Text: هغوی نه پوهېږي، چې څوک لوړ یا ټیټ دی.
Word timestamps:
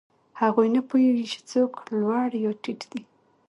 هغوی 0.41 0.67
نه 0.75 0.81
پوهېږي، 0.89 1.25
چې 1.33 1.39
څوک 1.51 1.71
لوړ 1.99 2.27
یا 2.43 2.51
ټیټ 2.63 2.81
دی. 2.91 3.01